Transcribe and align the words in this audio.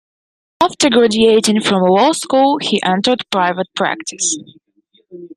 After 0.63 0.89
graduating 0.89 1.61
from 1.61 1.83
law 1.83 2.11
school, 2.13 2.57
he 2.57 2.81
entered 2.81 3.23
private 3.31 3.67
practice. 3.75 4.35